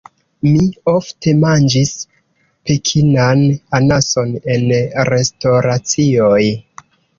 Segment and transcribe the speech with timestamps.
[0.45, 0.61] Mi
[0.93, 1.91] ofte manĝis
[2.71, 3.45] Pekinan
[3.81, 4.67] Anason en
[5.13, 6.45] restoracioj.